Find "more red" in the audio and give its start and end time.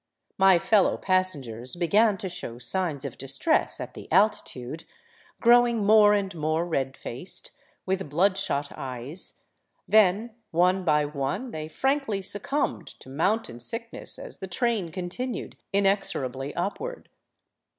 6.33-6.97